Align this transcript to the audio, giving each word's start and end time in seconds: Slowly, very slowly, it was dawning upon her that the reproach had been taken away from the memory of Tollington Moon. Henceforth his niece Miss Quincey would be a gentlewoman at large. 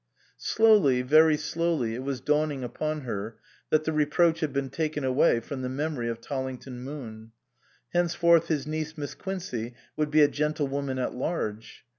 Slowly, 0.39 1.03
very 1.03 1.37
slowly, 1.37 1.93
it 1.93 2.01
was 2.01 2.21
dawning 2.21 2.63
upon 2.63 3.01
her 3.01 3.37
that 3.69 3.83
the 3.83 3.91
reproach 3.93 4.39
had 4.39 4.51
been 4.51 4.71
taken 4.71 5.03
away 5.03 5.39
from 5.39 5.61
the 5.61 5.69
memory 5.69 6.09
of 6.09 6.19
Tollington 6.19 6.81
Moon. 6.83 7.33
Henceforth 7.93 8.47
his 8.47 8.65
niece 8.65 8.97
Miss 8.97 9.13
Quincey 9.13 9.75
would 9.95 10.09
be 10.09 10.21
a 10.23 10.27
gentlewoman 10.27 10.97
at 10.97 11.13
large. 11.13 11.85